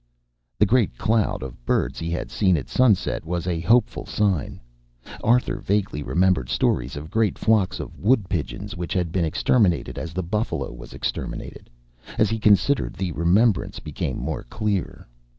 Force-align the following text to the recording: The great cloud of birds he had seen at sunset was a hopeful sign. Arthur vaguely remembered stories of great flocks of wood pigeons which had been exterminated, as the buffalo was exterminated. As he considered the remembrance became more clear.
The 0.57 0.65
great 0.65 0.97
cloud 0.97 1.43
of 1.43 1.63
birds 1.63 1.99
he 1.99 2.09
had 2.09 2.31
seen 2.31 2.57
at 2.57 2.69
sunset 2.69 3.23
was 3.23 3.45
a 3.45 3.59
hopeful 3.59 4.07
sign. 4.07 4.59
Arthur 5.23 5.57
vaguely 5.59 6.01
remembered 6.01 6.49
stories 6.49 6.95
of 6.95 7.11
great 7.11 7.37
flocks 7.37 7.79
of 7.79 7.99
wood 7.99 8.27
pigeons 8.27 8.75
which 8.75 8.93
had 8.93 9.11
been 9.11 9.25
exterminated, 9.25 9.99
as 9.99 10.13
the 10.13 10.23
buffalo 10.23 10.73
was 10.73 10.93
exterminated. 10.93 11.69
As 12.17 12.31
he 12.31 12.39
considered 12.39 12.95
the 12.95 13.11
remembrance 13.11 13.77
became 13.79 14.17
more 14.17 14.41
clear. 14.45 15.07